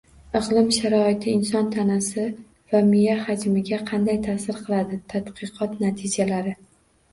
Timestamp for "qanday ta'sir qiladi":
3.93-5.01